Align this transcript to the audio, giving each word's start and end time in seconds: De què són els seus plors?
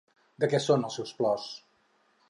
De 0.43 0.49
què 0.53 0.61
són 0.69 0.87
els 0.89 0.97
seus 1.01 1.15
plors? 1.21 1.49